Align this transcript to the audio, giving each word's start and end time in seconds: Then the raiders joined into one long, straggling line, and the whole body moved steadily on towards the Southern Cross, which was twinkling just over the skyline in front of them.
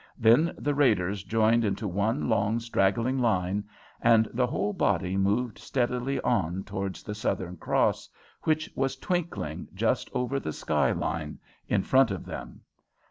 Then 0.17 0.55
the 0.57 0.73
raiders 0.73 1.23
joined 1.23 1.63
into 1.63 1.87
one 1.87 2.27
long, 2.27 2.59
straggling 2.59 3.19
line, 3.19 3.65
and 4.01 4.27
the 4.33 4.47
whole 4.47 4.73
body 4.73 5.15
moved 5.15 5.59
steadily 5.59 6.19
on 6.21 6.63
towards 6.63 7.03
the 7.03 7.13
Southern 7.13 7.55
Cross, 7.55 8.09
which 8.41 8.67
was 8.73 8.95
twinkling 8.95 9.67
just 9.75 10.09
over 10.15 10.39
the 10.39 10.53
skyline 10.53 11.37
in 11.67 11.83
front 11.83 12.09
of 12.09 12.25
them. 12.25 12.61